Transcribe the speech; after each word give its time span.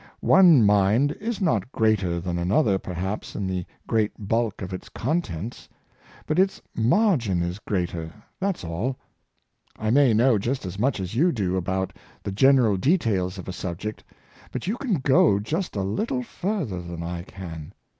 One 0.25 0.65
mind 0.65 1.11
is 1.19 1.41
not 1.41 1.71
greater 1.71 2.19
than 2.19 2.39
another, 2.39 2.79
perhaps, 2.79 3.35
in 3.35 3.45
the 3.45 3.67
great 3.85 4.11
bulk 4.17 4.63
of 4.63 4.73
its 4.73 4.89
contents; 4.89 5.69
but 6.25 6.39
its 6.39 6.59
margin 6.73 7.43
is 7.43 7.59
greater, 7.59 8.11
that's 8.39 8.63
all. 8.63 8.97
I 9.77 9.91
may 9.91 10.15
know 10.15 10.39
just 10.39 10.65
as 10.65 10.79
much 10.79 10.99
as 10.99 11.13
you 11.13 11.31
do 11.31 11.55
about 11.55 11.93
the 12.23 12.31
general 12.31 12.77
details 12.77 13.37
of 13.37 13.47
a 13.47 13.53
subject, 13.53 14.03
but 14.51 14.65
you 14.65 14.75
can 14.75 14.95
go 14.95 15.37
just 15.37 15.75
a 15.75 15.83
little 15.83 16.23
further 16.23 16.81
than 16.81 17.03
I 17.03 17.21
can. 17.21 17.71